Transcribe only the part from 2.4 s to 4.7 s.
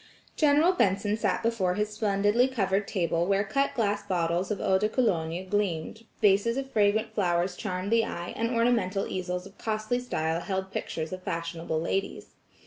covered table where cut glass bottles of